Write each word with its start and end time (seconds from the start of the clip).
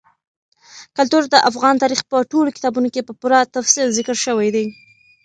کلتور 0.97 1.23
د 1.29 1.35
افغان 1.49 1.75
تاریخ 1.83 2.01
په 2.11 2.17
ټولو 2.31 2.49
کتابونو 2.55 2.87
کې 2.93 3.07
په 3.07 3.13
پوره 3.19 3.39
تفصیل 3.55 3.87
ذکر 3.97 4.15
شوی 4.25 4.49
دي. 4.55 4.65